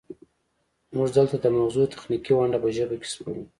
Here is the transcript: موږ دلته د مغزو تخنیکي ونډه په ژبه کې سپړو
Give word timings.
موږ 0.95 1.07
دلته 1.17 1.35
د 1.39 1.45
مغزو 1.55 1.91
تخنیکي 1.93 2.31
ونډه 2.33 2.57
په 2.63 2.69
ژبه 2.75 2.95
کې 3.01 3.07
سپړو 3.13 3.43